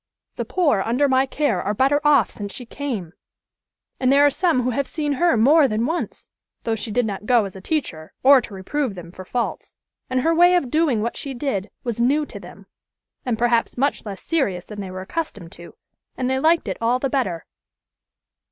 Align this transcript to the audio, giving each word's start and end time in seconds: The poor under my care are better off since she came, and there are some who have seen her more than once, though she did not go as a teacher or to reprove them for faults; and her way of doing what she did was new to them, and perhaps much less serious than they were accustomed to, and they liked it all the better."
The 0.35 0.45
poor 0.45 0.81
under 0.83 1.07
my 1.07 1.27
care 1.27 1.61
are 1.61 1.75
better 1.75 2.01
off 2.03 2.31
since 2.31 2.51
she 2.51 2.65
came, 2.65 3.13
and 3.99 4.11
there 4.11 4.25
are 4.25 4.31
some 4.31 4.63
who 4.63 4.71
have 4.71 4.87
seen 4.87 5.13
her 5.21 5.37
more 5.37 5.67
than 5.67 5.85
once, 5.85 6.31
though 6.63 6.73
she 6.73 6.89
did 6.89 7.05
not 7.05 7.27
go 7.27 7.45
as 7.45 7.55
a 7.55 7.61
teacher 7.61 8.11
or 8.23 8.41
to 8.41 8.55
reprove 8.55 8.95
them 8.95 9.11
for 9.11 9.23
faults; 9.23 9.75
and 10.09 10.21
her 10.21 10.33
way 10.33 10.55
of 10.55 10.71
doing 10.71 11.03
what 11.03 11.17
she 11.17 11.35
did 11.35 11.69
was 11.83 12.01
new 12.01 12.25
to 12.25 12.39
them, 12.39 12.65
and 13.27 13.37
perhaps 13.37 13.77
much 13.77 14.03
less 14.03 14.23
serious 14.23 14.65
than 14.65 14.81
they 14.81 14.89
were 14.89 15.01
accustomed 15.01 15.51
to, 15.51 15.75
and 16.17 16.27
they 16.31 16.39
liked 16.39 16.67
it 16.67 16.79
all 16.81 16.97
the 16.97 17.07
better." 17.07 17.45